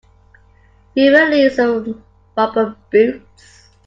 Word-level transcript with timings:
You 0.95 1.11
will 1.11 1.29
need 1.29 1.51
some 1.51 2.03
rubber 2.35 2.75
boots. 2.91 3.67